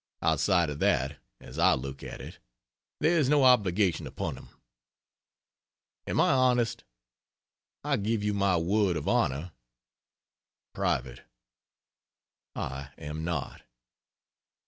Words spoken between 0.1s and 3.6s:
Outside of that, as I look at it, there is no